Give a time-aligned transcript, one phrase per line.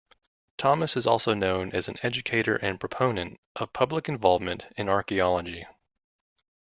[0.57, 5.67] Thomas is also known as an educator and proponent of public involvement in archaeology.